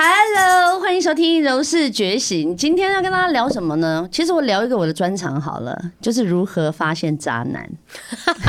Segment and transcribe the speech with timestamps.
[0.00, 2.52] Hello，欢迎收听《柔氏觉醒》。
[2.54, 4.08] 今天要跟大家聊什么呢？
[4.12, 7.68] 其实我聊一个我的专长好了，就是如何发现渣男，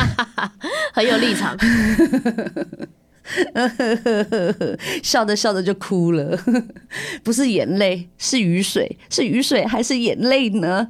[0.93, 1.57] 很有立场。
[5.01, 6.39] 笑着笑着就哭了，
[7.23, 10.87] 不是眼泪，是雨水，是雨水还是眼泪呢？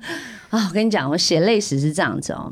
[0.50, 2.52] 啊，我跟你讲，我写泪史是这样子哦，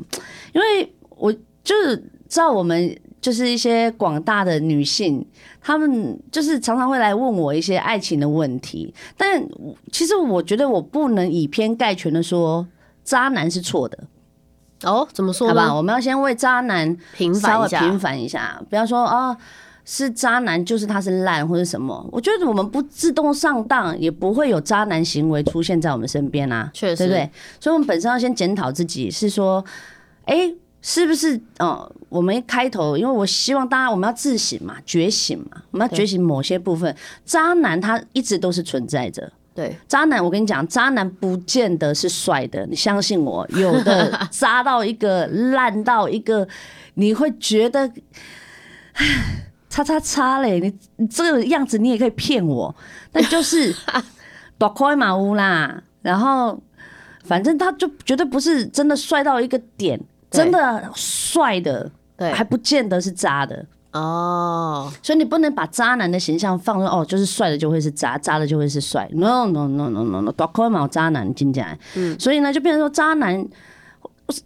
[0.54, 1.30] 因为我
[1.62, 1.94] 就是
[2.26, 5.26] 知道我们就是一些广大的女性，
[5.60, 9.42] 她们就是常常会来问我一些爱情的问题，但
[9.90, 12.66] 其实我觉得我不能以偏概全的说
[13.04, 13.98] 渣男是错的，
[14.84, 15.74] 哦，怎么说好吧？
[15.74, 17.80] 我们要先为渣男平稍反一下。
[17.80, 19.36] 微平反一下，不要说啊
[19.90, 22.06] 是渣男就是他是烂或者什么。
[22.12, 27.30] 我觉得我们不自动上当，也不会有渣男行为出现在我们身边啊，确实对不对？
[27.58, 29.64] 所以，我们本身要先检讨自己，是说，
[30.26, 31.40] 哎、是不是？
[31.58, 36.94] 哦，我们一开头，因为我希望大家我们要自省嘛，觉醒嘛，我们要觉醒某些部分。
[37.24, 46.46] 渣男他一直都是存在着，对，渣男，我跟你讲，渣男不见得是帅的，你相信我，有的渣到一个烂到一个，
[46.94, 47.90] 你会觉得，
[48.94, 49.06] 唉
[49.68, 52.74] 叉叉叉嘞，你你这个样子你也可以骗我，
[53.12, 53.74] 但就是
[54.56, 56.60] 多亏马乌啦，然后
[57.24, 63.64] 反正他就绝对不是真的帅到一个点，对真的帅的对还不见得是渣的。
[63.92, 69.08] 哦，所以你不能把渣男的形象放说哦，就是帅的就会是渣，渣的就会是帅。
[69.12, 73.44] No no no no no no，多亏嘛渣男进进来，嗯，所以呢就变成说渣男，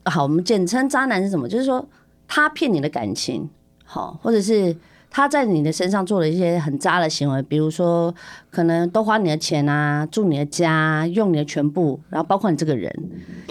[0.05, 1.49] 好，我们简称渣男是什么？
[1.49, 1.85] 就是说
[2.29, 3.51] 他骗你的感情，
[3.85, 4.75] 好，或者是
[5.11, 8.15] 他在你的身上做了一些很渣的行为，比如说
[8.49, 12.95] 可能都花你的钱啊，住你的家，用你的全部，然后包括你这个人，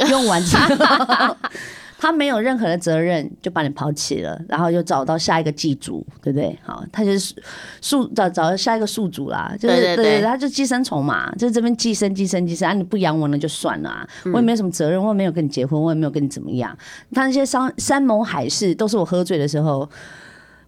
[0.10, 1.36] 用完之后。
[2.02, 6.58] 他没有任何的责任，就把你抛弃了，然后又找到下一个寄主，对不对？
[6.64, 7.36] 好，他就是
[7.80, 16.76] 宿找找到下一个宿主啦，就是对对对他就寄生虫嘛，就是这边寄生寄生寄生啊，你不养我那就算了啊，我也没有什么责任，我也没有跟你结婚，我也没有跟你怎么样。
[17.14, 19.88] 他那些山山盟海誓都是我喝醉的时候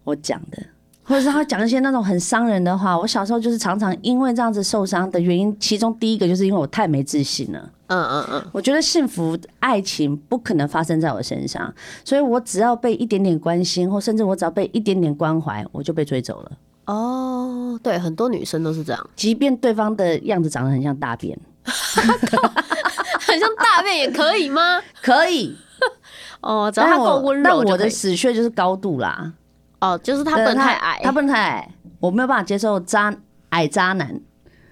[0.03, 0.61] 我讲的。
[1.05, 7.69] 或者是他讲一些那种很伤人的话，我小时候就是常常因为这样子受伤的原因，其中第一个就是因为我太没自信了。
[7.93, 11.71] 嗯嗯嗯，我觉得幸福爱情不可能发生在我身上，
[12.03, 16.51] 所以我只要被一点点关心，或甚至我只要被一点点关怀，我就被追走了。
[16.85, 24.81] 哦，对，很多女生都是这样，即便对方的样子长得很像大便， 很像大便也可以吗？
[25.01, 25.55] 可以，
[26.41, 27.89] 哦，只要但他够温柔那我的。
[27.89, 29.31] 死穴就是高度啦，
[29.79, 33.13] 哦，就是他不能太矮，他不能太矮，我没有办法接受渣
[33.49, 34.19] 矮渣男，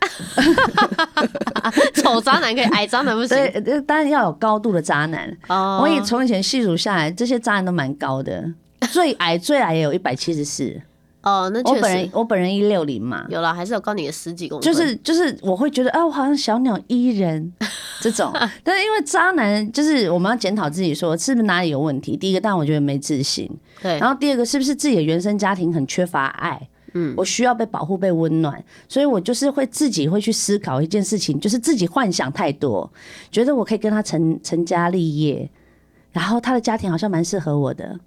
[1.96, 3.38] 丑渣男可以，矮渣男不行。
[3.38, 5.32] 对，呃当然要有高度的渣男。
[5.48, 8.44] 哦，我也从以前细数下来，这些渣男都蛮高的，
[8.92, 10.82] 最矮最矮也有一百七十四，
[11.22, 14.74] 哦，那确我本人实我本人一六零嘛，有了，还是有高你的十几公分。
[14.74, 17.54] 就是就是我会觉得啊，我好像小鸟依人
[18.02, 18.34] 这种，
[18.64, 22.18] 但是因为渣男就是我们要检讨自己说是不是哪里有问题。
[22.18, 23.50] 第一个，但我觉得没自信，
[23.82, 26.68] 对，然后第二个是不是自己的原生家庭很缺乏爱。
[26.94, 32.92] 嗯，我需要被保护、被温暖，所以我就是会自己会去思考一件事情，就是自己幻想太多，
[33.32, 35.50] 觉得我可以跟他成成家立业，
[36.12, 37.98] 然后他的家庭好像蛮适合我的，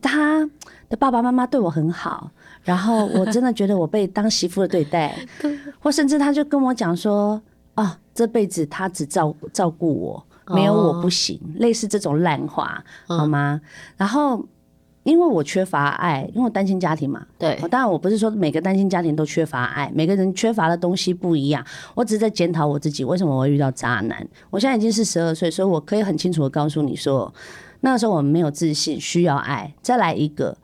[0.00, 0.48] 他
[0.88, 2.30] 的爸爸妈妈对我很好，
[2.62, 5.18] 然后我真的觉得我被当媳妇的对待，
[5.80, 7.40] 或甚至他就跟我讲说，
[7.74, 13.60] 哦，这辈子他只照照顾我，没有我不行，类似这种烂话，好吗？
[13.96, 14.44] 然后
[15.02, 24.26] 因为我缺乏爱，因为我单亲家庭嘛，对哦当然我不是说每个单亲家庭都缺乏爱，每个人缺乏的东西不一样，我只是在检讨我自己，为什么我会遇到渣男？
[24.50, 27.32] 我现在已经是十二岁，所以我可以很清楚的告诉你说，
[27.80, 29.72] 那个时候我们没有自信，需要爱。
[29.80, 30.56] 再来一个，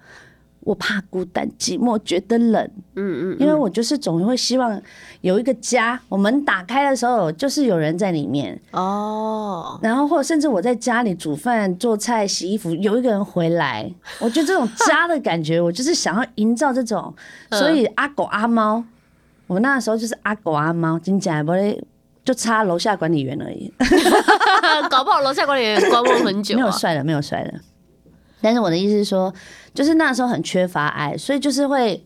[0.66, 2.60] 我怕孤单寂寞，觉得冷。
[2.96, 4.82] 嗯嗯，因为我就是总会希望
[5.20, 13.88] 有一个家，我门打开的时候就是有人在里面，哦，然后或者甚至我在家里煮饭、做菜、洗衣服，有一个人回来，
[14.18, 17.14] 我觉得这种家的感觉，我就是想要营造这种。
[17.52, 18.82] 所以阿狗阿猫，
[19.46, 21.80] 我那时候就是阿狗阿猫，真假不会
[22.24, 23.72] 就差楼下管理员而已，
[24.90, 26.56] 搞不好楼下管理员观望很久、啊。
[26.56, 27.54] 没有帅的，没有帅的。
[28.40, 29.32] 但是我的意思是说，
[29.74, 32.04] 就是那时候很缺乏爱，所以就是会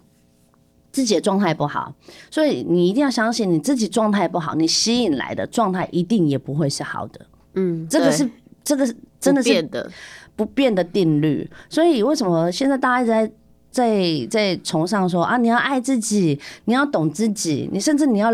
[0.93, 1.95] 自己的状态不好，
[2.31, 7.21] 所以你一定要相信你自己状态不好，你吸引来的状态一定也不会是好的。
[7.55, 8.29] 嗯，这个是
[8.63, 9.91] 这个是真的是不变的，
[10.37, 11.49] 不变的定律。
[11.69, 13.33] 所以为什么现在大家一直在
[13.71, 18.31] 在在崇尚说啊，你要爱自己，你要懂自己，你甚至你要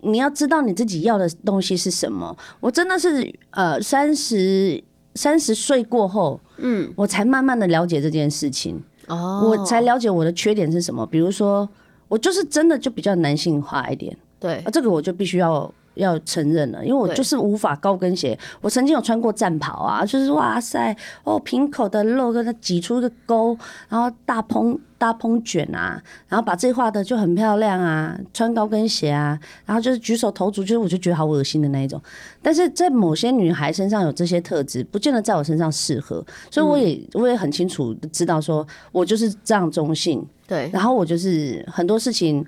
[0.00, 2.36] 你要知道你自己要的东西是什么。
[2.60, 4.82] 我真的是呃三十
[5.14, 11.04] 三十岁过后，嗯，我才慢慢的了解这件事情，哦，我才了解我的缺点是什么。
[11.06, 11.68] 比如说，
[12.08, 14.16] 我就是真的就比较男性化一点。
[14.38, 18.38] 对啊，，这个我就必须要要承认了，因为我就是无法高跟鞋。
[18.60, 23.56] 我曾经有穿过战袍啊，就是哇塞，哦，瓶口的肉跟它挤出一个沟，
[23.88, 32.00] 然后大蓬大蓬卷啊，然后把这画的就很漂亮啊，穿高跟鞋啊，然后就是举手投足，就是我就觉得好恶心的那一种。
[32.40, 42.46] 但是在某些女孩身上有这些特质，不见得在我身上适合，所以我也、我也很清楚知道说，我就是这样中性，对，然后我就是很多事情，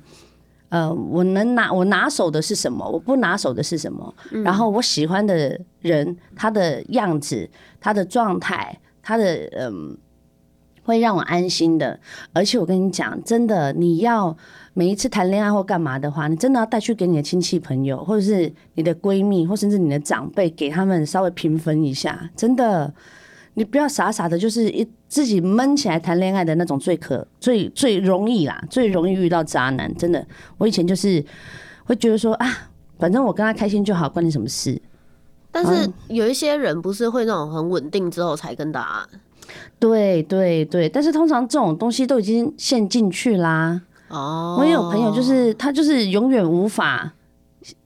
[0.69, 4.15] 呃，我能拿我拿手的是什么，我不拿手的是什么。
[4.45, 9.25] 然后我喜欢的人，他的样子、他的状态、他的
[9.59, 9.99] 嗯，
[10.85, 11.99] 会让我安心的。
[12.33, 14.37] 而且我跟你讲，真的，你要
[14.75, 22.95] 每一次谈恋爱或干嘛的话，你真的要带去给你的亲戚朋友，或者是你的闺蜜，或甚至你的长辈，给他们稍微平分一下，真的。
[23.57, 29.95] 你不要傻傻的，就是一自己闷起来谈恋爱的那种最可最最容易啦，最容易遇到渣男。
[29.95, 30.27] 真的，
[30.59, 31.25] 我以前就是
[31.85, 32.49] 会觉得说啊，
[32.99, 34.83] 反正我跟他开心就好，关你什么事？
[35.53, 39.09] 但是有一些人不是会那种很稳定之后才跟答案
[39.79, 43.81] 对对对，但是通常这种东西都已经陷进去啦。
[44.09, 44.57] 哦。
[44.59, 47.13] 我也有朋友，就是他就是永远无法。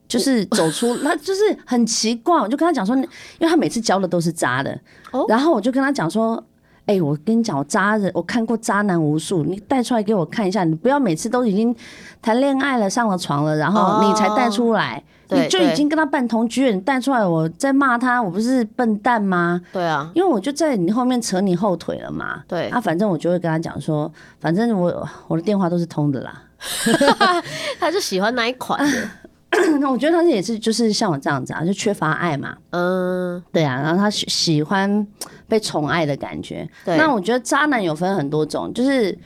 [0.08, 3.02] 就是走出， 他就是很奇怪，我就跟他讲说，因
[3.40, 4.70] 为他每次教的都是渣的，
[5.10, 6.42] 哦然后我就跟他讲说，
[6.86, 11.76] 哎、我跟你讲，我渣人，我看过渣男无数，你带出来给我看一下，你不要每次都已经
[12.22, 19.60] 谈恋爱了，上了床了，然后你才带出来，对你就已经跟他办同居了，你带出来，我在骂他，我不是笨蛋吗？
[19.72, 22.42] 对啊，因为我就在你后面扯你后腿了嘛。
[22.48, 24.10] 对啊，反正我就会跟他讲说，
[24.40, 26.42] 反正我我的电话都是通的啦。
[27.78, 32.56] 他就喜欢那一款的，那我觉得他也是，就是像我这样子啊，就缺乏爱嘛。
[32.70, 35.06] 嗯，对啊，然后他喜喜欢
[35.46, 36.68] 被宠爱的感觉。
[36.84, 39.16] 对那我觉得渣男有分很多种，就是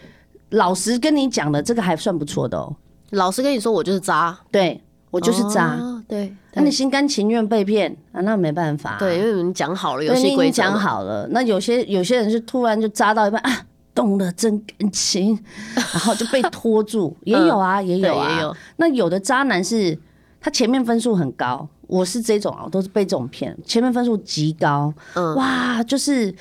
[0.51, 2.75] 老实跟你讲的，这个还算不错的哦。
[3.11, 4.83] 老实跟你说，我就是渣，对
[5.13, 8.21] 我就是渣，哦对，那你心甘情愿被骗啊？
[8.23, 11.29] 那没办法、对，因为你们讲好了游对，你已戏规则嘛，经讲好了。
[11.31, 15.39] 那有些有些人是突然就渣到一半啊，动了真感情，
[15.77, 19.97] 然后就被拖住， 也有啊，也有啊，也有，那有的渣男是
[20.41, 26.35] 他前面分数很高，我是这种啊，我都是被这种骗，前面分数极高，嗯哇，就是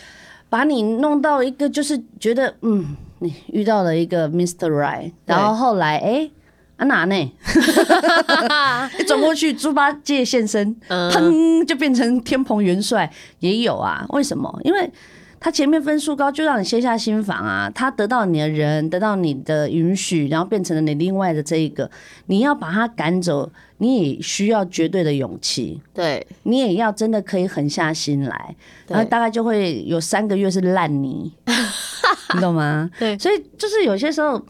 [0.49, 4.69] 把你弄到一个就是觉得嗯，你遇到了一个 Mr.
[4.69, 6.31] Right，然后后来哎。
[6.81, 7.15] 啊哪呢？
[8.99, 13.07] 一转过去，猪八戒现身，嗯砰就变成天蓬元帅，
[13.37, 14.03] 也有啊。
[14.09, 14.59] 为什么？
[14.63, 14.91] 因为
[15.39, 17.69] 他前面分数高，就让你卸下心防啊。
[17.69, 21.87] 他得到你的人，得到你的允许，然后变成了你另外的这一个，
[22.25, 28.55] 你要把他赶走，你也需要绝对的勇气，对你也要真的可以狠下心来，
[28.87, 31.31] 然后大概就会有三个月是烂泥，
[32.33, 32.89] 你懂吗？
[32.97, 34.43] 对所以就是有些时候。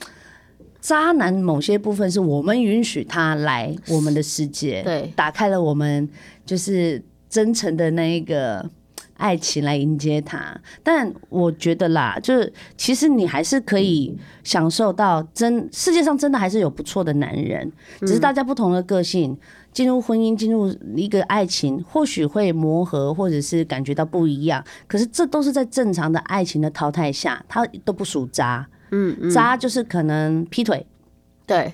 [0.81, 6.09] 渣男某些部分是我们允许他来我们的世界，对打开了我们
[6.45, 8.67] 就是真诚的那一个
[9.17, 10.59] 爱情来迎接他。
[10.83, 19.37] 但我觉得啦，就是其实你还是可以享受到真世界上真的还是有不错的男人，只是大家不同的个性。
[19.71, 24.61] 进入婚姻，进入一个爱情，或许会磨合，或者是感觉到不一样。
[24.85, 28.67] 可是这都是在正常的爱情的淘汰下，他都不属渣。
[28.91, 30.85] 嗯嗯，渣就是可能劈腿，
[31.45, 31.73] 对。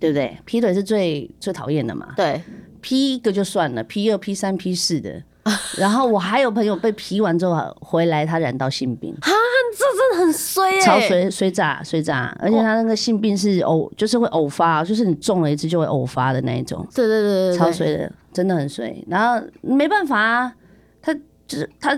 [0.00, 0.36] 对不对？
[0.44, 2.08] 劈腿是最最讨厌的嘛。
[2.16, 2.42] 对，
[2.80, 5.22] 劈一个就算了，劈二、劈三、劈四的。
[5.78, 18.92] 然后我还有朋友被劈完之后回来，他染到性病，这真的很衰耶，超水水炸水炸，而且他那个性病是偶，就是会偶发，就是你中了一次就会偶发的那一种，对对对超水的，真的很衰。
[19.06, 20.52] 然后没办法啊，
[21.00, 21.14] 他
[21.46, 21.96] 就是他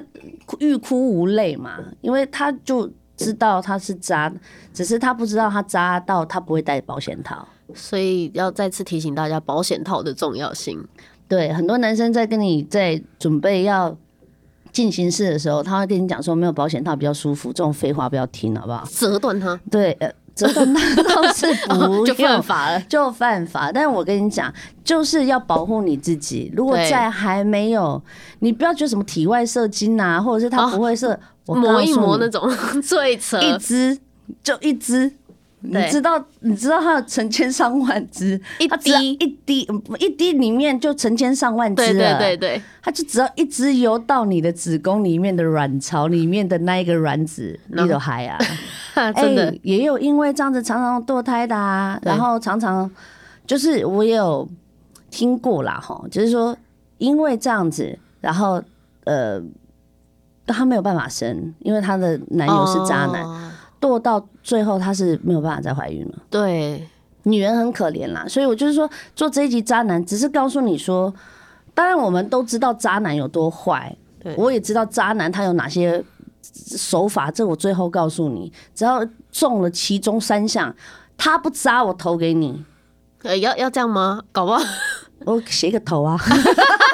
[0.59, 4.33] 欲哭无泪嘛，因为他就知道他是渣，
[4.73, 7.47] 只是他不知道他渣到他不会戴保险套。
[7.75, 10.87] 所以要再次提醒大家保险套的重要性。
[11.27, 13.97] 对，很多男生在跟你在准备要
[14.71, 18.87] 进行式的时候，他会跟你讲说没有保险套比较舒服，这种废话不要听，好不好？
[18.91, 22.43] 折断他对，呃，折断他倒是不 就犯。
[22.43, 22.81] 法了。
[22.83, 24.53] 就犯法，但我跟你讲，
[24.85, 26.53] 就是要保护你自己。
[26.55, 28.01] 如果对在还没有，
[28.41, 32.49] 你不要觉得什么体外射精啊，或者是他哦不会射，我磨一磨那种
[32.83, 33.99] 最扯，一只
[34.43, 35.13] 就一只，
[35.61, 39.13] 你知道你知道它有成千上万只，一滴。
[39.13, 42.19] 一滴嗯一滴里面就成千上万只对了。
[42.19, 42.57] 对对。
[42.57, 48.39] 对，它就只要一直游到你的子宫里面的卵巢里面的那一个卵子，你都嗨啊！
[49.13, 49.49] 真的。
[49.51, 52.91] 哎也有因为这样子常常堕胎的啊，然后常常
[53.47, 54.49] 就是我也有
[55.11, 56.57] 听过啦，哈，就是说
[56.99, 58.63] 因为这样子，然后
[59.05, 59.41] 呃，
[60.47, 63.51] 她没有办法生，因为她的男友是渣男，哦。
[63.81, 66.15] 堕到最后她是没有办法再怀孕了。
[66.31, 66.89] 对，
[67.25, 71.13] 女人很可怜啦，所以我就是说做这一集渣男，只是告诉你说，
[71.75, 73.95] 当然我们都知道渣男有多坏。
[74.23, 76.03] 对，我也知道渣男他有哪些
[76.41, 80.75] 手法，这我最后告诉你，只要中了其中三项，
[81.19, 82.65] 他不渣我投给你，
[83.23, 84.23] 呃，要要这样吗？
[84.33, 84.65] 搞不好，
[85.27, 86.19] 我写个头啊，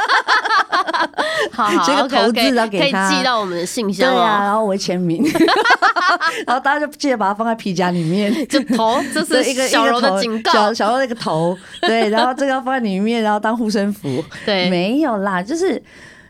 [1.53, 4.45] 好好这个 OK，资要给可以他寄到我们的信箱对箱啊，哦。
[4.45, 5.23] 然后我会签名，
[6.47, 8.33] 然后大家就记得把它放在皮夹里面。
[8.49, 10.75] 就头，这，是一个小柔的警告小。
[10.75, 14.25] 小柔那个头，对， 然后这个要放在里面，然后当护身符。
[14.45, 15.83] 对，没有啦，就是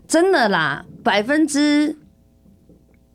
[0.06, 1.96] 真的啦，百分之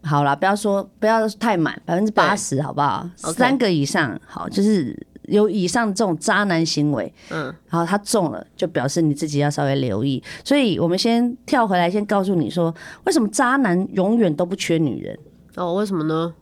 [0.04, 3.08] 好啦，不要说不要太满，百分之八十好不好？
[3.18, 4.96] 三个以上好，就是
[5.27, 10.22] 有以上这种渣男行为，嗯，然后他中了，就表示你自己要稍微留意。
[10.44, 12.74] 所以我们先跳回来，先告诉你说，
[13.05, 15.17] 为什么渣男永远都不缺女人？
[15.55, 16.34] 哦，为什么呢？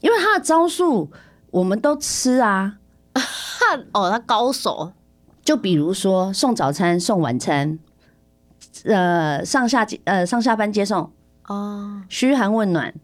[0.00, 1.10] 因为他的招数
[1.50, 2.78] 我们都吃啊。
[3.92, 4.92] 哦，他高手，
[5.42, 7.78] 就比如说送早餐、送晚餐，
[8.84, 11.10] 呃，上下呃上下班接送，
[11.48, 12.94] 哦，嘘寒问暖，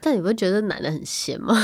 [0.00, 1.56] 但你不会觉得男的很闲吗？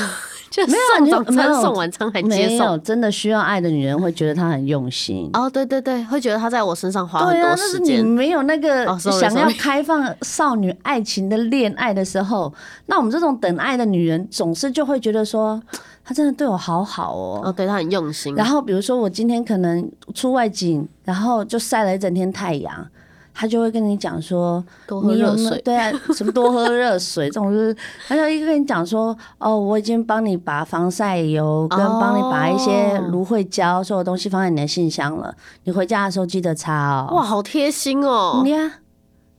[0.53, 0.77] 就没
[1.09, 2.81] 有早餐、送晚餐还接送。
[2.83, 5.31] 真的需要爱的女人会觉得他很用心。
[5.33, 8.05] 哦，对对对，会觉得他在我身上花很对啊，多但是你时间。
[8.05, 12.53] 没有那个想要开放少女爱情的恋爱的时候，
[12.87, 15.59] 那我们这种等爱的女人总是就会觉得说，
[16.05, 17.41] 他真的对我好好哦。
[17.45, 18.35] 哦，对他很用心。
[18.35, 22.87] 然后比如说我今天可能出外景，然后就晒了一整天太阳，
[23.35, 25.63] 他就会跟你讲说，多喝你有热水。
[25.65, 35.35] 对啊，什么多喝热水 这种，就是他就一个跟你讲说，哦，我已经帮你把防晒油跟帮你把一些哦芦荟胶所有东西放在你的信箱了，
[35.65, 37.15] 你回家的时候记得擦哦。
[37.15, 38.43] 哇，好贴心哦。
[38.45, 38.73] 你呀，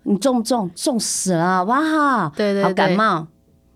[0.04, 0.70] 你中不中？
[0.76, 2.32] 中死了，好不好？
[2.36, 3.28] 对对对感冒，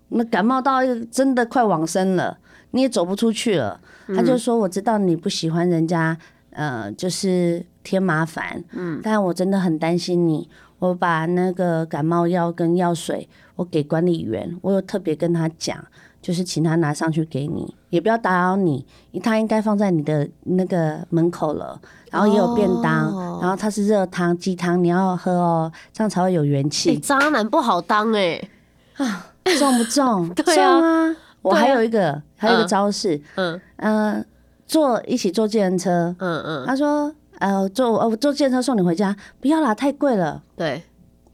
[0.08, 2.38] 那感冒到真的快往生了，
[2.72, 3.80] 你也走不出去了。
[4.16, 6.16] 他就说：“我知道你不喜欢人家，
[6.50, 10.46] 呃，就是添麻烦，嗯，但我真的很担心你。
[10.78, 13.26] 我把那个感冒药跟药水，
[13.56, 15.82] 我给管理员，我有特别跟他讲，
[16.20, 18.84] 就是请他拿上去给你，也不要打扰你，
[19.22, 21.80] 他应该放在你的那个门口了。
[22.10, 26.98] 然后也有便当，哦然后它是热汤、鸡汤，你要喝哦，这样才会有元哎，气。
[26.98, 28.40] 渣男不好当哎。
[28.96, 29.26] 啊，
[29.58, 30.32] 重不重？
[30.36, 31.16] 重啊！
[31.42, 34.24] 我还有一个，还有一个嗯招式，嗯呃，
[34.66, 40.82] 坐一起坐计程车，嗯嗯，他说，呃，坐呃我坐计程车送你回家，不要啦，太贵了，对。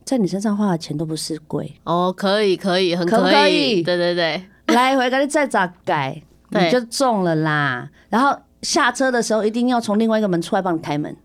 [0.04, 3.82] 在你身上花的钱都不是贵，哦，可以可以，很可不可以？
[3.82, 6.66] 对对对，来回给你再咋改，对。
[6.66, 7.88] 你就中了啦。
[8.10, 11.16] 然后下车的时候一定要从另外一个门出来帮你开门，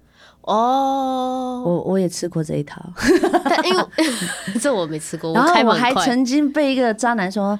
[0.43, 2.81] 哦，我我也吃过这一套。
[3.43, 3.83] 但因为
[4.61, 7.59] 这我没吃过，然后我还曾经被一个渣男说，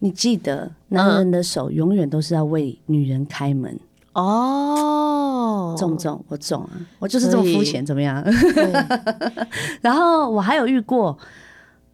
[0.00, 3.80] 你记得男人的手永远都是要为女人开门。
[4.12, 5.13] 哦，
[5.76, 6.24] 中不中？
[6.28, 6.70] 我中啊！
[6.98, 8.22] 我就是这么肤浅，怎么样？
[9.82, 11.18] 然后我还有遇过，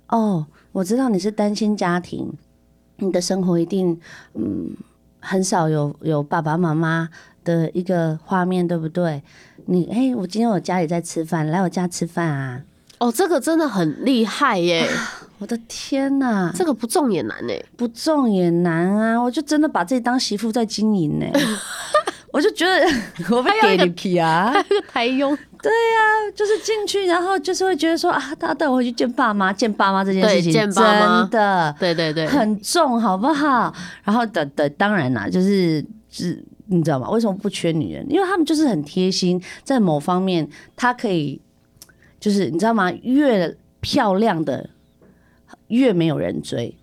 [0.09, 2.33] 哦，我知道你是单亲家庭，
[2.97, 3.99] 你的生活一定
[4.35, 4.77] 嗯
[5.21, 7.09] 很少有有爸爸妈妈
[7.45, 9.23] 的一个画面，对不对？
[9.67, 12.63] 你哎，我今天我家里在吃饭，来我家吃饭啊！
[12.99, 14.87] 哦，这个真的很厉害耶，
[15.39, 19.19] 我的天哪，这个不中也难哎，不中也难啊！
[19.19, 21.27] 我就真的把自己当媳妇在经营呢、
[22.33, 22.87] 我就觉得
[23.35, 24.53] 我被给你去啊！
[24.69, 25.37] 这个台用
[26.35, 33.75] 就是进去，然后就是会觉得说啊，他带我回去见爸妈，见爸妈这件事情对见爸妈真的对对对，很重，好不好？
[34.05, 37.11] 然后的的当然啦，就是是，你知道吗？
[37.11, 38.07] 为什么不缺女人？
[38.09, 41.41] 因为他们就是很贴心，在某方面，他可以
[42.21, 42.93] 就是你知道吗？
[43.03, 44.71] 越漂亮的
[45.69, 46.77] 越没有人追，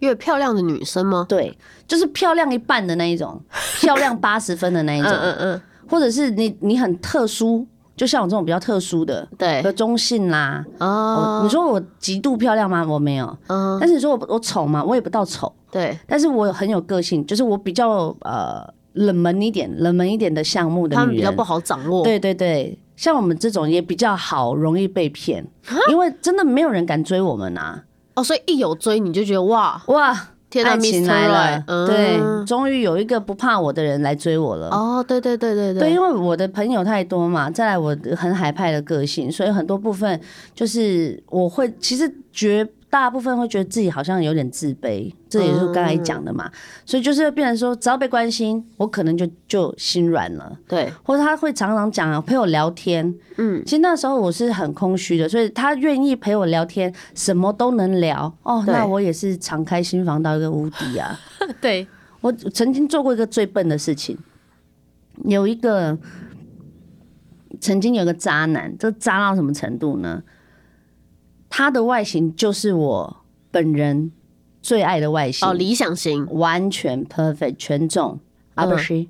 [0.00, 1.24] 越漂亮的女生吗？
[1.28, 3.40] 对，就是漂亮一半的那一种，
[3.80, 7.66] 漂亮八十分的那一嗯种，嗯嗯， 或者是你你很特殊，
[7.96, 9.26] 就像我这种比较特殊的。
[9.38, 12.84] 对和中性啦，哦你，说我极度漂亮吗？
[12.86, 13.38] 我没有。
[13.48, 14.82] 嗯，但是你说我我丑吗？
[14.84, 21.42] 我也不到丑，对，但是我很有个性，就是我比较呃冷门一点，冷门一点的项目的女人他们比较不。
[21.42, 25.44] 好掌握，对对对，像我们这种也比较好，容易被骗，
[25.90, 27.82] 因为真的没有人敢追我们啊！
[28.14, 34.68] 哦，所以一有追你就觉得哇，哇，天呐爱情.来了嗯对，终于有一个不怕我的人来追我了。
[34.70, 40.20] 哦，对对对对对，因为我的朋友太多嘛，再来我很海派的个性，所以很多部分
[40.54, 46.50] 就是我会，其实绝大部分会觉得自己好像有点自卑，这也是我刚才讲的嘛，
[46.84, 61.16] 所以就是变成说，只要被关心，我可能就就心软了，对，或者他会常常讲啊陪我聊天，嗯，其实那时候我是很空虚的，所以他愿意陪我聊天，什么都能聊，哦，那我也是敞开心房到一个无敌啊。
[61.62, 61.86] 对，
[62.20, 64.18] 我曾经做过一个最笨的事情，
[65.24, 65.96] 有一个
[67.60, 70.20] 曾经有个渣男，这渣到什么程度呢？
[71.50, 73.16] 他的外形就是我
[73.50, 74.10] 本人
[74.62, 76.26] 最爱的外形，哦，理想型。
[76.30, 78.18] 完全 perfect 全中。
[78.54, 78.70] 阿嗯。
[78.70, 79.08] 布西，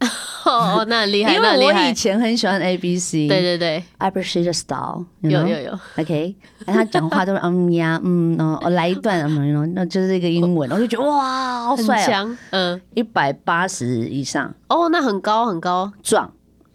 [0.44, 1.94] 哦，那很厉害， 因为我以。
[1.94, 5.46] 前很喜欢 A B C，对对对，阿布西的 style，you 有？
[5.46, 6.34] 有有，OK，
[6.66, 16.30] 他讲话都是嗯呀嗯哦，我来一段嗯，那就是一个英文，我就觉得哇，好很强，嗯，一百八十以上，哦，那很高很高，壮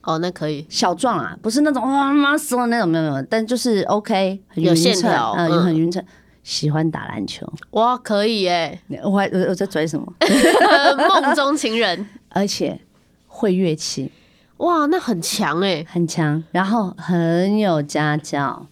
[0.10, 6.04] 哦，那可以，小壮啊，不是那种哇 muscle 那种没有没有，但就是 OK，很有线条嗯，嗯很匀称。
[6.42, 10.12] 喜欢打篮球，哇，可以耶，我还我我在追什么？
[10.98, 12.80] 梦中情人， 而且
[13.28, 14.12] 会乐器，
[14.58, 18.66] 哇，那很强哎，很强，然后很有家教，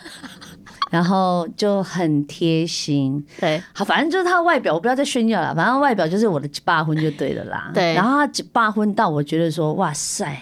[0.90, 3.24] 然后就很贴心。
[3.40, 5.54] 对，好，反正就是他的外表，我不要再炫耀了。
[5.54, 7.70] 反正外表就是我的霸婚就对了啦。
[7.72, 10.38] 对然后他霸婚到我觉得说，哇塞，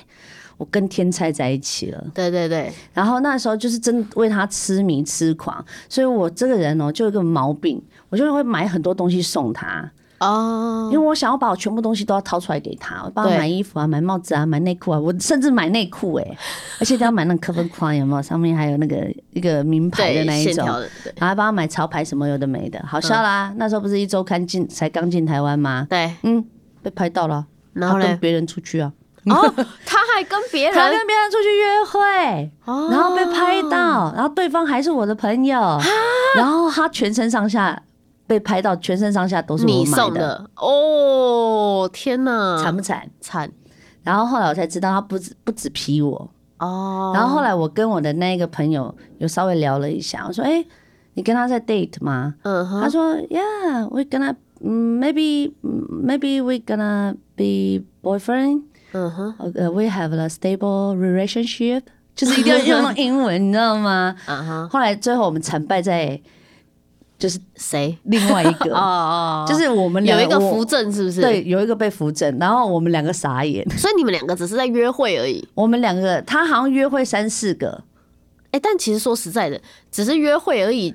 [0.56, 2.04] 我跟天才在一起了。
[2.14, 16.38] 对对对，然后那时候就是真的为他痴迷痴狂，所以我这个人哦，就有一个毛病，我就会买很多东西送他，哦因为，我想要把我全部东西都要掏出来给他，我帮他对买衣服啊，买帽子啊，买内裤啊，我甚至买内裤哎，
[16.78, 18.22] 而且都要买那个 Calvin Klein 有没有？
[18.22, 20.64] 上面还有那个一个名牌的，那一种。
[20.64, 20.80] 然后
[21.26, 23.52] 还帮他买潮牌什么有的没的，好笑啦！
[23.56, 25.86] 那时候不是一周刊进才刚进台湾吗？
[25.90, 26.44] 对，嗯，
[26.82, 28.92] 被拍到了，然后跟别人出去啊，
[29.32, 29.54] 哦，
[29.86, 32.88] 他还跟别人他人，跟别人出去约会，哦。
[32.90, 35.78] 然后被拍到，然后对方还是我的朋友，
[36.36, 37.80] 然后他全身上下
[38.26, 43.08] 被拍到，全身上下都是我你送的，哦，天哪，惨不惨？
[43.20, 43.50] 惨。
[44.02, 50.62] 然后后来我才知道他不止不止劈我，哦，然后后来我跟我的那个朋友有稍微聊了一下，我说：“哎、
[51.14, 58.64] 你跟他在 date 吗？”嗯哼，他说：“Yeah, we gonna mm, maybe maybe we gonna be boyfriend.
[58.94, 61.82] 嗯哼，呃、we have a stable relationship。
[62.16, 64.14] ”就是一定要用到英文，你知道吗？
[64.26, 66.20] 嗯哼，后来最后我们惨败在
[67.18, 67.98] 就是谁？
[68.04, 71.20] 另外一个， 哦哦，就是我们有一个扶正是不是？
[71.20, 75.44] 对，，有一个被扶正，然后我们两个傻眼， 所以你们两个只是在约会而已。
[75.54, 77.82] 我们两个他好像约会三四个，
[78.52, 80.94] 哎、但其实说实在的，只是约会而已，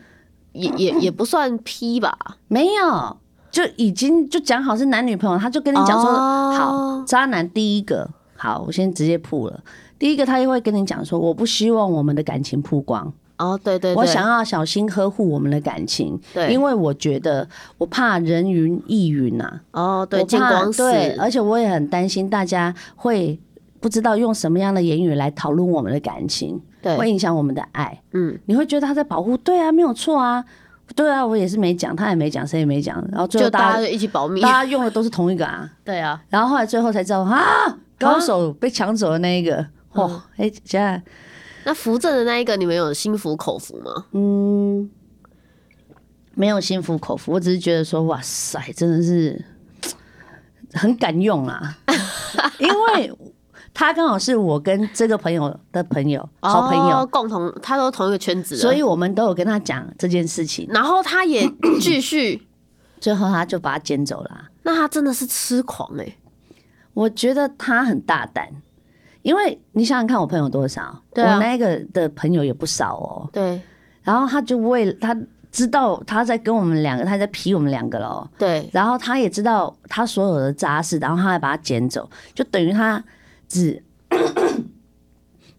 [0.54, 2.18] 也也也不算 P 吧。
[2.48, 3.18] 没有，
[3.52, 6.52] 就已经就讲好是男女朋友，他就跟你讲说，哦。
[6.52, 9.64] 好，渣男第一个，好，我先直接铺了。
[9.98, 23.38] 第一个，他就会跟你讲说，我不希望我们的感情曝光，哦，对对对，我想要小心呵护我们的感情，对，因为我觉得我怕人云亦云呐、哦，对，我怕见光死，对，而且我也很担心大家会
[23.82, 28.02] 不知道用什么样的言语来讨论我们的感情，会对，影响我们的爱。
[28.14, 30.44] 嗯，你会觉得他在保护，对啊，没有错啊，
[30.96, 34.42] 对啊，我也是没讲，他也没讲，谁也没讲，然后最后大家就大家就一起保密。
[34.42, 34.50] 大。
[34.52, 37.40] 家用的都是同一个啊， 对啊，然后后来最后才知道啊，
[37.98, 39.56] 高手被抢走的那一个，
[39.94, 40.04] 嗯。
[40.04, 41.02] 哦，哎、现在
[41.66, 44.06] 那扶正的那一个，你们有心服口服吗？
[44.14, 44.90] 嗯，
[46.34, 49.44] 没有心服口服，我只是觉得说，哇塞，真的是
[50.74, 51.78] 很敢用啊，
[52.60, 53.12] 因为
[53.74, 62.48] 他刚好是我跟这个朋友的朋友，好朋友，哦共同，他都同一个圈子，所以我们都有跟他讲这件事情，然后他也 继续，
[63.00, 64.30] 最后他就把他捡走了。
[64.30, 66.16] 啊、那他真的是痴狂哎、
[66.94, 68.50] 我觉得他很大胆，
[69.22, 73.30] 因为你想想看，我朋友多少，我那个的朋友也不少哦。
[73.32, 73.62] 对。
[74.02, 75.16] 然后他就为了他
[75.52, 78.28] 知道他在跟我们两个，他在皮我们两个喽。
[78.38, 78.68] 对。
[78.74, 83.04] 然后他也知道他所有的渣事，然后他还把他捡走，就等于他
[83.50, 83.84] 只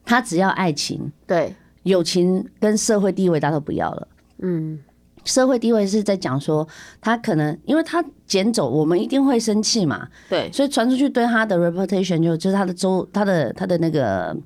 [0.03, 4.09] 他只要爱情、对，友情跟社会地位，他都不要了。
[4.38, 4.79] 嗯，
[5.24, 6.66] 社会地位是在讲说，
[7.00, 14.37] 他可能因为他捡走，我们一定会生气嘛，对，所以传出去对他的 reputation 就就是他的周他的他的那个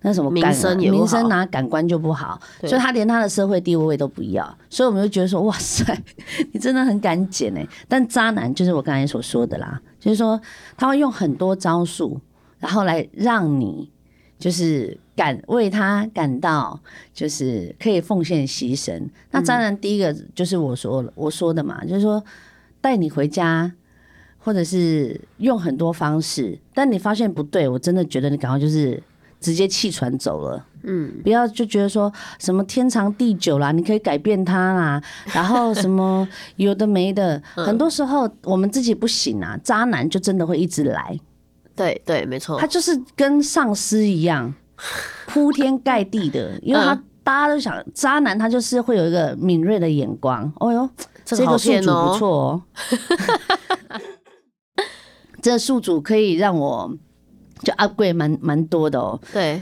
[0.00, 5.84] 那什么名声也名声拿感官就不好，所以他连他的社会地位都不要，所以我们就觉得说哇塞，
[6.52, 7.66] 你真的很敢捡哎。
[7.86, 10.40] 但渣男就是我刚才所说的啦，就是说
[10.76, 12.20] 他会用很多招数，
[12.58, 13.90] 然后来让你
[14.38, 16.80] 就是感为他感到
[17.12, 19.02] 就是可以奉献牺牲。
[19.30, 22.22] 那渣男第一个就是我说了我说的嘛，就是说
[22.80, 23.72] 带你回家。
[24.38, 29.02] 或者是用很多方式，但你发现不对，我真的觉得你赶快就是
[29.40, 30.64] 直接弃船走了。
[30.84, 35.02] 嗯，不要就觉得说什么天长地久啦，你可以改变他啦，
[35.34, 41.18] 然后什么有的没的， 很多时候我们自己不行啊，渣男就真的会一直来，
[41.76, 44.52] 对对，没错他，就是跟丧尸一样
[45.28, 46.94] 铺天盖地的，因为他。
[46.94, 50.44] 嗯大家都想，渣男他就是会有一个敏锐的眼光。
[50.60, 50.88] 哦哟，
[51.24, 52.62] 这个宿主不错哦，
[55.42, 56.96] 这宿主可以让我
[57.64, 59.20] 就 upgrade 蛮蛮多的哦。
[59.32, 59.60] 对，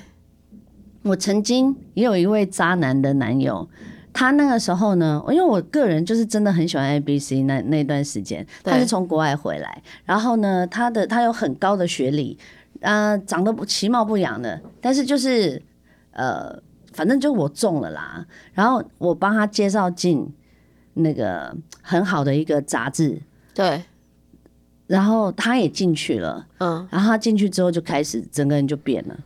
[1.04, 3.66] 我曾经也有一位渣男的男友，
[4.14, 8.72] 他那个时候呢，因为我个人就是真的很喜欢 A B C 那那段时间，对。
[8.72, 12.38] 他是从国外回来，然后呢，他的他有很高的学历，
[12.80, 15.60] 呃，长得不其貌不扬的，但是就是
[16.12, 16.56] 呃，
[16.92, 20.32] 反正就我中了啦，然后我帮他介绍进
[20.94, 23.20] 那个很好的一个杂志，
[23.52, 23.82] 对，
[24.86, 29.18] 然后他也进去了，嗯，然后他进去之后就开始整个人就变了。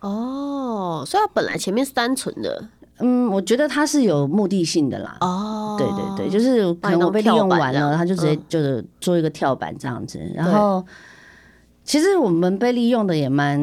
[0.00, 2.68] 哦，所以他本来前面是单纯的，
[2.98, 5.16] 嗯，我觉得他是有目的性的啦。
[5.20, 10.20] 哦，对对对，就是可能我被利用完了，他就直接嗯就是做一个跳板这样子。
[10.34, 10.84] 然后，
[11.84, 13.58] 其实我们被利用的也蛮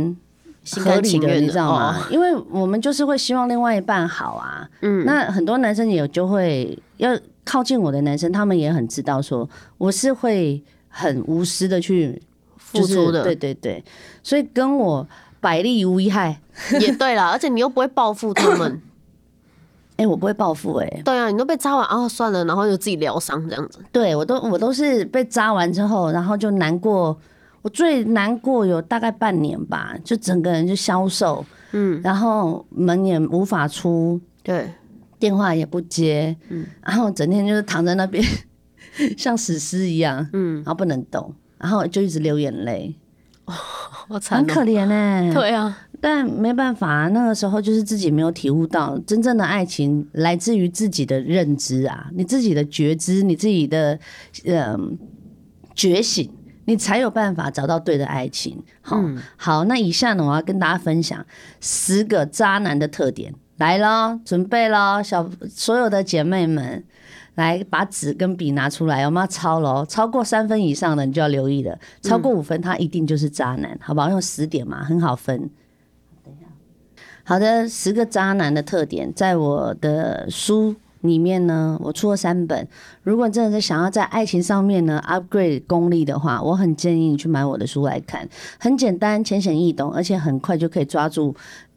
[0.63, 1.97] 心合理的，甘情愿的你知道吗？
[1.99, 4.69] 哦因为我们就是会希望另外一半好啊。
[4.81, 7.09] 嗯，那很多男生也就会要
[7.43, 12.21] 靠近我的男生，他们也很知道说我是会很无私的去
[12.71, 13.83] 就是付出的对对对，
[14.21, 15.07] 所以跟我
[15.41, 16.39] 百利无一害。
[16.79, 18.79] 也对啦，而且你又不会报复他们，
[19.97, 27.17] 哎、我不会报复哎、对啊，你都被扎完啊，算了，然后就自己疗伤这样子，对我都我都是被扎完之后，然后就难过。
[27.61, 34.69] 我最难过有大概半年吧，就整个人就消瘦，嗯，然后门也无法出，对，
[35.17, 38.21] 电话也不接，嗯，然后整天就是躺在那边
[39.17, 42.93] 像死尸一样，嗯，然后不能动，然后就一直流眼泪，
[43.45, 53.97] 好惨哦，很可怜哎、对啊，但没办法，那个时候就是自己没有体悟到真正的爱情来自于自己的认知啊，你自己的觉知，你自己的
[54.43, 54.97] 嗯、
[55.73, 56.29] 觉醒，
[56.65, 58.61] 你才有办法找到对的爱情。
[58.81, 59.01] 好、
[59.37, 61.25] 好，那以下呢，我要跟大家分享
[61.61, 66.83] 十个渣男的特点，来喽，准备喽，小所有的姐妹们。
[67.35, 69.83] 来，把纸跟笔拿出来，我们要抄喽。
[69.89, 71.75] 超过三分以上的，你就要留意了。
[72.03, 74.07] 超过五分，他一定就是渣男，好不好？
[74.09, 75.49] 用十点嘛，很好分。
[77.25, 82.67] 好的，十个渣男的特点，在我的书里面呢，我出了三本。
[83.01, 88.27] 如果真的是想要在爱情上面呢 upgrade 功力的话，我很建议你去买我的书来看，
[88.59, 91.33] 很简单、浅显易懂，而且很快就可以抓住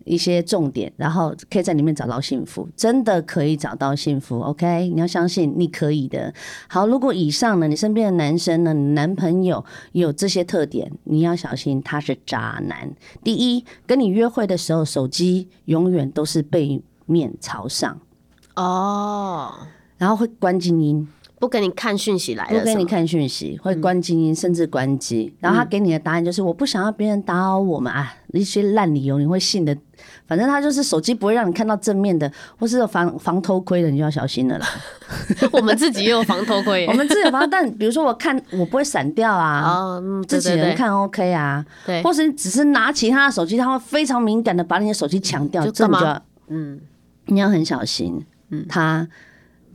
[0.07, 4.41] 一些重点，然后可以在里面找到幸福，真的可以找到幸福。
[4.41, 6.33] OK，你要相信你可以的。
[6.69, 12.91] 好，如果以上呢，你身边的男生呢，你男朋友有这些特点，你要小心他是渣男。
[13.25, 18.01] 第一，跟你约会的时候，手机永远都是背面朝上，
[18.55, 19.53] 哦，
[19.99, 21.07] 然后会关静音，
[21.41, 25.35] 不给你看讯息来了，不给你，看讯息，会关静音，甚至关机。
[25.41, 29.77] 然后他给你的答案就是：我不想要别人打扰我们啊，一些烂理由你会信的。
[30.27, 34.67] 反正他就是手机不会让你看到正面的，或是有防防偷窥的，你就要小心了啦。
[35.53, 46.81] 我们自己也有防偷窥我，们自己有防，但比如说我看我不会闪掉啊， 哦，嗯，自对对对，己人看 OK 啊，对，或是你只是拿其他的手机，他会非常敏感的把你的手机抢掉，就这你就要嗯，
[47.27, 48.67] 你要很小心，嗯。
[48.69, 49.07] 他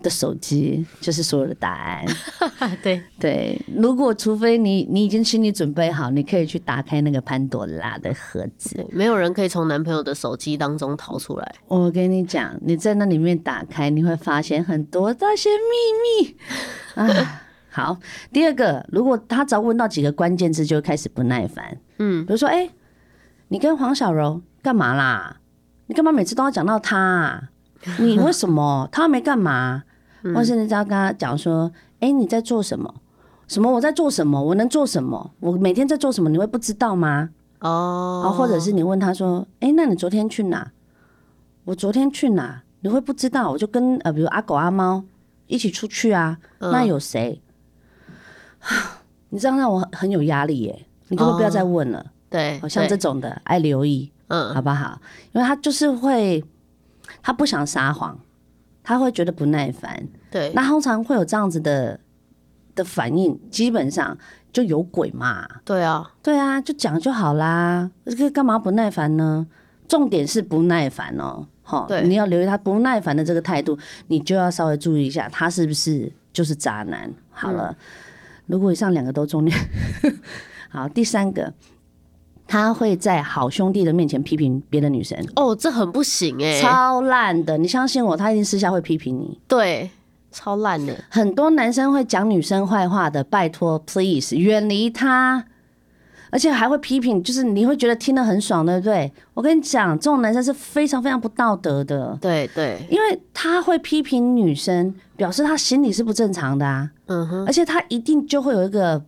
[0.01, 2.05] 的手机就是所有的答案。
[2.83, 8.85] 对，对，如果除非你你已经心理准备好，你可以去打开那个潘朵拉的盒子。
[8.91, 11.55] 没有人可以从男朋友的手机当中逃出来。
[11.67, 16.35] 我跟你讲，你在那里面打开，你会发现很多那些秘密
[16.95, 17.41] 啊。
[17.69, 17.97] 好，
[18.33, 21.77] 第二个，如果他只要问到几个关键字，就开始不耐烦。
[21.99, 22.69] 嗯，比如说，哎、
[23.47, 25.37] 你跟黄小柔干嘛啦？
[25.87, 27.43] 你干嘛每次都要讲到他、啊？
[27.97, 28.87] 你为什么？
[28.91, 29.83] 他没干嘛？
[30.35, 32.93] 或是你只要跟他讲说，哎、你在做什么？
[33.47, 34.41] 什么我在做什么？
[34.41, 35.31] 我能做什么？
[35.39, 36.29] 我每天在做什么？
[36.29, 37.29] 你会不知道吗？
[37.59, 40.71] 哦啊，，或者是你问他说，哎、那你昨天去哪？
[41.65, 42.63] 我昨天去哪？
[42.81, 43.51] 你会不知道？
[43.51, 45.03] 我就跟呃，比如阿狗阿猫
[45.47, 47.41] 一起出去啊，那有谁？
[49.29, 50.85] 你这样让我很很有压力耶。
[51.09, 52.05] 你可不可以不要再问了？
[52.29, 54.99] 对，好像这，种的爱留意，嗯，好不好？
[55.33, 56.43] 因为他就是会，
[57.21, 58.17] 他不想撒谎，
[58.91, 60.07] 他会觉得不耐烦。
[60.29, 61.99] 对，那通常会有这样子的
[62.75, 64.17] 的反应，基本上
[64.51, 65.47] 就有鬼嘛。
[65.65, 69.47] 对啊，对啊，就讲就好啦，这个干嘛不耐烦呢？
[69.87, 73.77] 重点是不耐烦哦，哈，对你要留意他不耐烦的这个态度，
[74.07, 77.11] 你就要稍微注意一下，他是不是就是渣男？
[77.29, 77.75] 好了，
[78.45, 79.45] 如果以上两个都中，
[80.69, 81.53] 好，第三个，
[82.51, 89.39] 他会在好兄弟的面前批评别的女生，哦，这很不行哎，超烂的，你相信我，他一定私下会批评你。
[89.47, 89.89] 对，
[90.33, 95.45] 超烂的，很多男生会讲女生坏话的，拜托，please 远离他，
[96.29, 99.09] 而且还会批评，就是你会觉得听得很爽，对不对？
[99.33, 109.01] 我跟你讲，这种男生是非常非常不道德的，对对，因为他会批评女生，表示他心理是不正常的啊，嗯哼，而且他一定就会有一个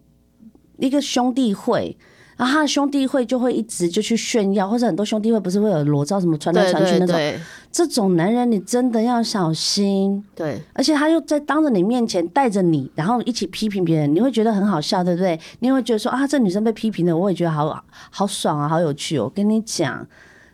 [0.77, 1.97] 一个兄弟会。
[2.43, 7.39] 然然后他的兄弟会就会一直就去炫耀，或者很多兄弟会不是会有裸照什么传来对传去那种，对对
[7.71, 10.21] 这种男人你真的要小心。
[10.35, 15.39] 对，而且他又在当着你面前带着你，然后一起批评别人，你会觉得很好笑，对不对？
[15.59, 19.23] 你会觉得说啊，这女生被批评了，我也觉得好好爽啊，好有趣哦。
[19.23, 20.05] 我跟你讲，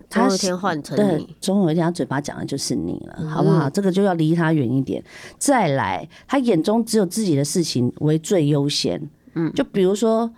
[0.07, 3.67] 他有一他天换成对你，，总有一天他嘴巴讲的就是你了，好不好？
[3.67, 5.03] 这个就要离他远一点。
[5.39, 9.01] 再来，他眼中只有自己的事情为最优先。
[9.33, 10.29] 嗯，就比如说，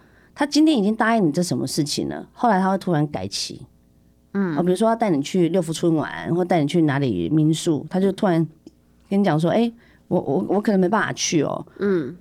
[0.42, 3.62] 他今天已经答应你这什么事情了，后来他会突然改期。
[4.34, 8.44] 嗯，哦，比如说要带你去六福村玩，或带你去哪里民宿，他就突然
[9.08, 9.72] 跟你讲说：“哎、
[10.08, 12.18] 我我我可能没办法去哦。”嗯，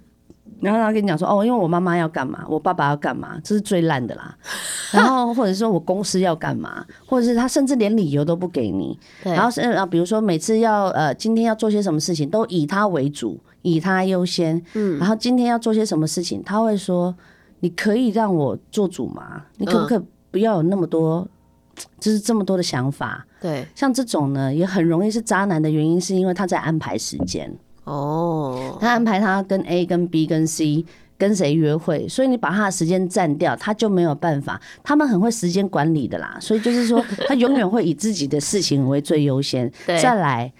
[0.61, 4.37] 然后他跟你讲说：“哦，因为我妈妈要干嘛，我爸爸要干嘛，这是最烂的啦。
[4.93, 8.99] ”然后或者说我公司要干嘛，或者是他甚至连理由都不给你。
[9.25, 14.63] 对然后是啊，比如说每次要呃，今天要做些什么事情，都以他为主，以他优先。
[14.75, 17.15] 嗯，然后今天要做些什么事情，他会说
[17.61, 19.45] ：“你可以让我做主吗？
[19.57, 21.27] 你可不可以不要有那么多，
[22.01, 27.55] 就是这么多的想法？”对，像这种呢，也很容易是渣男的原因，是因为他在安排时间。
[27.85, 30.85] 哦，他安排他跟 A、跟 B、跟 C
[31.19, 34.61] 跟谁约会，所以你把他的时间占掉，他就没有办法。
[34.83, 39.71] 他们很会时间管理的啦，所以就是说， 他永远会以自己的事情为最优先。
[39.87, 40.53] 对再来，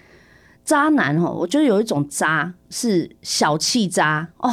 [0.65, 4.51] 渣男哦，我觉得有一种渣是小气渣哦，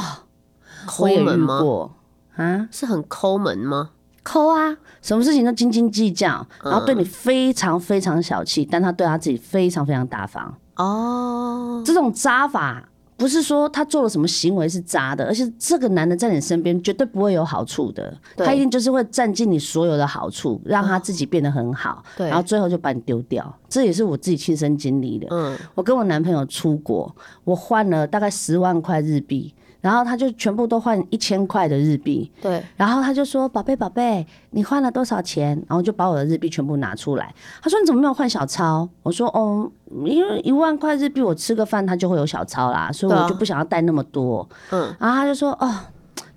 [1.01, 1.47] 我也遇？
[1.47, 1.93] 过
[2.39, 3.91] 啊，是很抠门吗？
[4.23, 10.55] 抠啊，什么事情都斤斤计较，然后对嗯你非常非常小气，但他对他自己非常非常大方。
[10.77, 23.53] 哦，这种渣法不是说他做了什么行为是渣的，而且这个男的在你身边绝对不会有好处的，他一定就是会占尽你所有的好处，让他自己变得很好，对然后最后就把你丢掉。
[23.69, 25.27] 这也是我自己亲身经历的。
[25.31, 27.13] 嗯，我跟我男朋友出国，
[27.45, 37.35] 我换了大概十万块日币，然后他就全部都换一千块的日币，对，然后他就说：“宝贝，宝贝，你换了多少钱？”然后就把我的日币全部拿出来。
[37.63, 39.71] 他说：“你怎么没有换小钞？”我说：“哦，
[40.05, 44.49] 因为一万块日币我吃个饭，他就会有小钞啦，所以我就不想要带那么多。
[44.71, 45.75] 嗯，然后他就说：“哦。”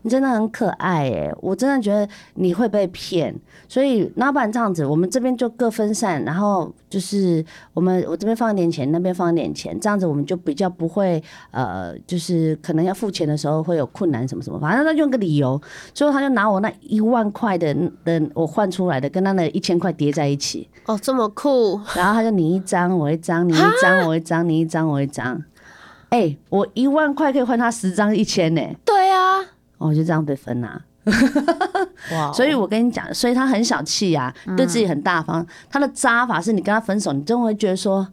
[0.03, 3.33] 你真的很可爱哎，我真的觉得你会被骗，
[3.67, 15.61] 所以那不然这样子，我们这边就各分散，然后就是我们我这边放一点钱，那边放一点钱，这样子我们就比较不会呃，就是可能要付钱的时候会有困难什么什么，反正他用个理由，
[15.93, 25.43] 最后他就拿我那一万块的的我换出来的跟他那一千块叠在一起，哦，这么酷，然后他就你一张我一张，你一张我一张，你一张我一张，
[26.09, 29.39] 哎、我一万块可以换他十张一千呢，对啊，
[29.89, 30.81] 我就这样被分啦、
[32.11, 35.45] 哇，哦 所以我跟你讲，所以他很小气啊，对自己很大方。
[35.69, 38.07] 他的渣法是你跟他分手，你真会觉得说，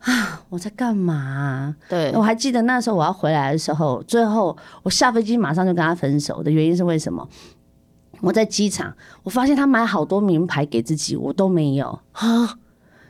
[0.00, 7.28] 啊，我在干嘛啊、对我还记得那时候我要回来的时候，最后我下飞机马上就跟他分手的原因是为什么？
[8.20, 12.00] 我在机场，我发现他买好多名牌给自己，我都没有。
[12.12, 12.58] 啊，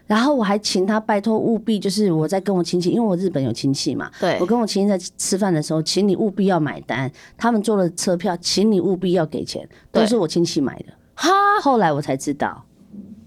[0.08, 7.08] 然后我还请他拜托务必，就是我在跟我亲戚，因为我日本有亲戚嘛，对我，跟我亲戚在吃饭的时候，请你务必要买单。
[7.36, 10.86] 他们坐的车票，请你务必要给钱，都是我亲戚买的。
[11.14, 12.64] 哈，后来我才知道，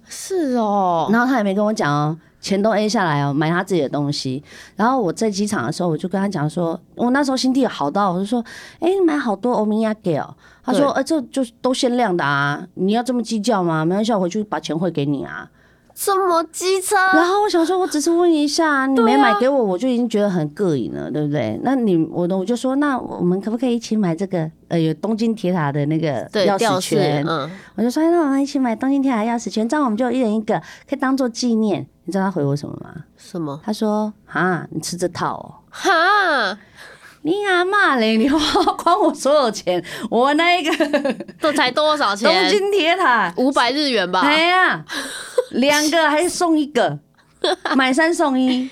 [0.04, 4.44] 是哦，然后他也没跟我讲哦，钱都 A 下来哦，买他自己的东西。
[4.76, 8.44] 然后我在机场的时候，我就跟他讲说，我那时候心地好到，我就说，
[8.80, 10.36] 哎、你买好多欧米亚给哦。
[10.64, 13.86] 他说，哎、这就都限量的啊，你要这么计较吗？
[13.86, 15.48] 没关系，我回去把钱汇给你啊。
[16.04, 21.60] 这么机车，然后我想说，我只是问一下， 你没买给我，我就已经觉得很膈应了，对不对？
[21.64, 24.50] 那你我的我就说，那我们可不可以一起买这个？
[24.70, 30.60] 呃，有东京铁塔的那个对，钥，匙圈，嗯，我就说，哎那我们一起买东京铁塔钥匙圈，这样我们就一人一个，
[30.90, 31.86] 可以当做纪念。
[32.06, 32.90] 你知道他回我什么吗？
[33.16, 33.62] 什么？
[33.64, 36.58] 他说：“啊，你吃这套哦，哈，
[37.24, 38.40] 你阿妈嘞，你花
[38.74, 42.50] 光我所有钱，我那一个这才多少钱东？
[42.50, 44.22] 京铁塔，五百日元吧？
[44.22, 44.86] 哎呀，
[45.52, 47.00] 两个还送一个，
[47.76, 48.70] 买三送一。”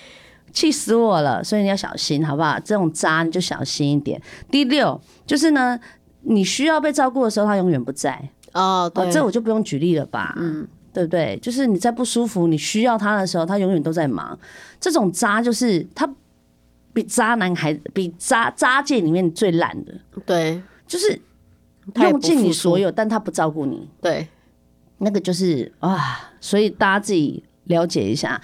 [0.51, 2.59] 气死我了，所以你要小心，好不好？
[2.65, 4.19] 这种渣你就小心一点。
[4.49, 5.79] 第六就是呢，
[6.23, 8.19] 你需要被照顾的时候，他永远不在。
[8.53, 11.37] 哦，哦，对，这我就不用举例了吧，嗯，对不对？
[11.39, 14.37] 就是你在不舒服，你需要他的时候，他永远都在忙。
[14.79, 16.11] 这种渣就是他
[17.01, 19.93] 比渣男还比渣渣界里面最烂的，
[20.25, 21.21] 对就是
[21.95, 24.27] 用尽你所有，但他不照顾你，对，
[24.97, 28.41] 那个就是啊，所以大家自己了解一下。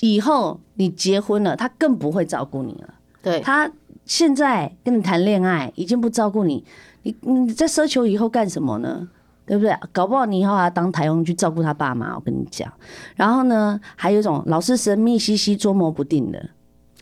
[0.00, 2.94] 以后你结婚了，他更不会照顾你了。
[3.22, 3.70] 对，他
[4.04, 6.64] 现在跟你谈恋爱，已经不照顾你，
[7.02, 9.08] 你你在奢求以后干什么呢？
[9.46, 9.74] 对不对？
[9.92, 12.72] 搞不好你以后还要当台佣去照顾他爸妈，我跟你讲。
[13.16, 16.50] 然后呢，还有一种老是神秘兮兮、捉摸不定的，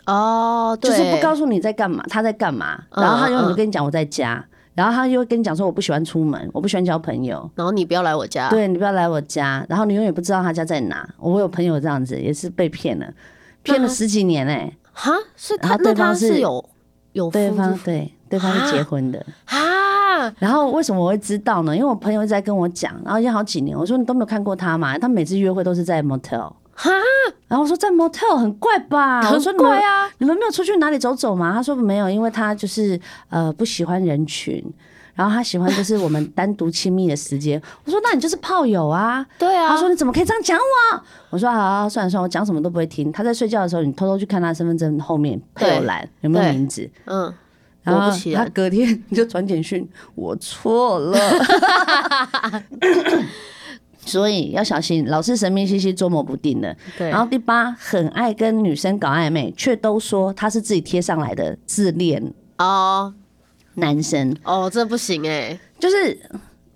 [0.07, 11.09] 哦，就，是不告诉你在干嘛，他在干嘛，嗯然后他永远嗯就跟你讲我在家，然后他就会跟你讲说我不喜欢出门，我不喜欢交朋友，然后你不要来我家，对你不要来我家，然后你永远不知道他家在哪。
[11.19, 13.07] 我有朋友这样子，也是被骗了，
[13.63, 16.65] 骗了十几年哎、哈，是他对方是是有
[17.13, 19.25] 有对夫方对对方是结婚的。
[19.47, 21.75] 啊，然后为什么我会知道呢？
[21.75, 24.97] 因为我朋友一直在跟我讲，然后已经好几年，我说你都没有看过他嘛？
[24.99, 26.53] 他每次约会都是在 motel。
[26.77, 26.91] 哈，
[27.49, 29.21] 然后我说在 motel 很怪吧？
[29.33, 31.53] 我说很怪啊，你们没有出去哪里走走吗？
[31.55, 34.63] 他说没有，因为他就是呃不喜欢人群，
[35.15, 37.61] 然后他喜欢就是我们单独亲密的时间。
[37.85, 39.27] 我说那你就是炮友啊。
[39.39, 41.03] 对啊，他说你怎么可以这样讲我？
[41.31, 43.11] 我说好啊，算了算了，我讲什么都不会听。
[43.11, 47.33] 他在睡觉的时候，你偷偷去看他身份证后面配偶栏有没有名字，嗯，
[47.83, 51.19] 然后他隔天你 就传简讯，我错了。
[54.07, 56.75] 所以要小心，老是神秘兮兮、捉摸不定的。
[56.97, 63.13] 对，然后第八，很爱跟女生搞暧昧，却都说他是自己贴上来的自恋哦
[63.75, 64.35] 男生。
[64.45, 66.19] 哦，这不行哎，就是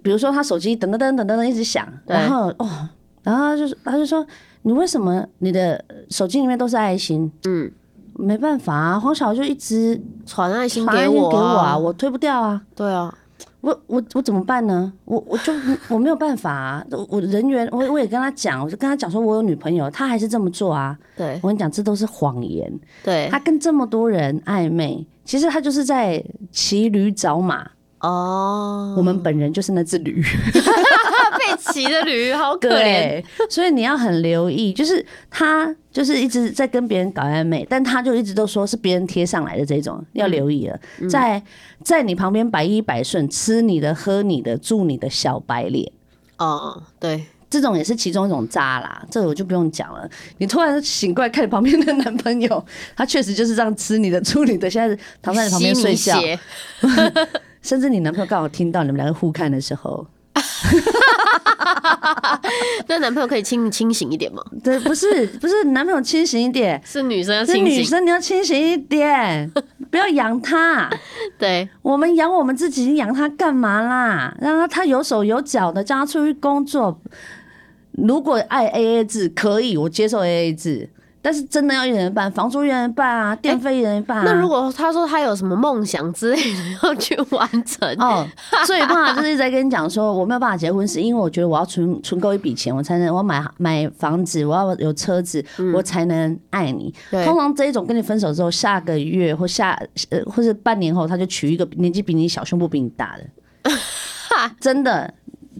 [0.02, 2.88] 比如说他手机噔噔噔噔噔噔一直响，然后哦，
[3.22, 4.26] 然后他就他就说
[4.62, 7.30] 你为什么你的手机里面都是爱心？
[7.46, 7.70] 嗯，
[8.14, 12.60] 没办法啊，黄小就一直传爱心传爱心我给我啊，啊，我推不掉啊。
[12.74, 13.14] 对啊，
[13.60, 14.92] 我我我怎么办呢？
[15.04, 15.52] 我我就
[15.88, 16.84] 我没有办法啊！
[16.90, 20.96] 我我人缘，我我也跟他讲，我就跟他讲说我有女朋友，他还是这么做啊！
[21.16, 22.72] 对我跟你讲，这都是谎言。
[23.04, 27.70] 对他，跟这么多人暧昧，其实他就是在骑驴找马。
[28.00, 30.24] 哦，我们本人就是那只驴，
[31.40, 41.42] 被骑的驴好可怜， 所以你要很留意，就是他就是一直在跟别人搞暧昧，但他就一直都说是别人贴上来的这种，要留意了，在
[41.82, 45.90] 在你旁边百依百顺，吃你的、喝你的、住你的小白脸。
[46.38, 50.08] 哦，对，这种也是其中一种渣啦，这个我就不用讲了。
[50.38, 52.64] 你突然醒过来看你旁边的男朋友，
[52.96, 56.18] 他确实就是这样吃你的、住你的，现在躺在你旁边睡觉。
[57.62, 60.06] 甚至你男朋友刚好听到你们两个互看的时候，
[62.88, 64.42] 那男朋友可以清清醒一点吗？
[64.62, 69.50] 对，不是不是，男朋友清醒一点，是女生要是清醒，女生你要清醒一点，
[69.90, 70.90] 不要养他。
[71.38, 74.34] 对，我们养我们自己，养他干嘛啦？
[74.40, 77.00] 让他他有手有脚的，叫他出去工作。
[77.92, 80.88] 如果爱 A A 制可以，我接受 A A 制，
[81.22, 84.22] 但是真的要一人办，房租一人办啊，电费一人办、啊。
[84.24, 88.26] 那如果他说他有什么梦想之类的要去完成，哦，
[88.66, 96.94] 最怕就是一直在跟你讲说我没有办法结婚，是因为我觉得我要存存够一笔钱，我才能我要买买房子，我要有车子，我才能爱你。
[97.10, 99.78] 通常这一种跟你分手之后，下个月或下
[100.08, 103.70] 呃或是半年后，他就娶一个年纪比你小、胸部比你大的，
[104.58, 105.12] 真的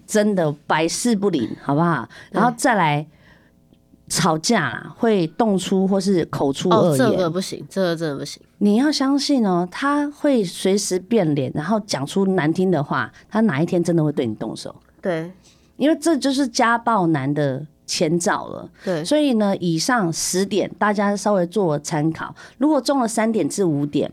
[0.07, 2.07] 真的百试不灵，好不好？
[2.31, 3.05] 然后再来
[4.11, 7.17] 吵架啦，会动粗或是口出哦，这恶言。
[7.17, 8.43] 个不行，这个真的不行。
[8.57, 15.31] 你要相信哦，他会随时变脸，然后讲出难听的话，他哪一天真的会对你动手，对
[15.77, 18.69] 因为这就是家暴男的前兆了。
[18.83, 24.11] 对，所以呢，以上十点大家稍微做参考，如果中了三点至五点。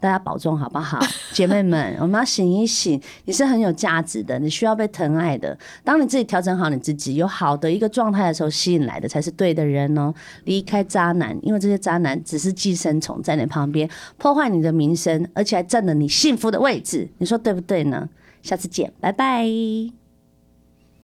[0.00, 0.98] 大家保重好不好，
[1.34, 5.58] 姐妹们，我们要醒一醒，你是很有价值的，你需要被疼爱的。
[5.82, 10.14] 当你自己调整好你自己，有好的一个状态的时候，吸引来的才是对的人哦。
[10.44, 18.08] 离开渣男，因为这些渣男只是寄生虫，在你旁边破坏你的名声，而且还占了你幸福的位置，你说对不对呢？
[18.40, 19.97] 下次见，拜拜。